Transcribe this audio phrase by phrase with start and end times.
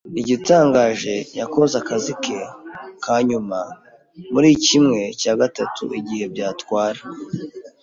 [0.21, 2.39] Igitangaje, yakoze akazi ke
[3.03, 3.59] ka nyuma
[4.31, 6.99] muri kimwe cya gatatu igihe byantwara.